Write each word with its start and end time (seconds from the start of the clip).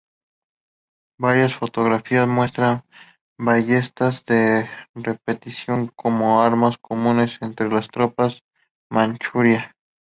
Varias 1.19 1.53
fotografías 1.55 2.27
muestran 2.27 2.83
ballestas 3.37 4.25
de 4.25 4.67
repetición 4.95 5.93
como 5.95 6.41
armas 6.41 6.79
comunes 6.79 7.37
entre 7.41 7.69
las 7.71 7.87
tropas 7.89 8.33
de 8.33 8.39
Manchuria. 8.89 9.75